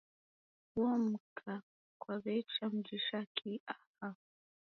[0.79, 1.55] Uo mka
[2.01, 4.09] kwaw'echa mujisha kii aha?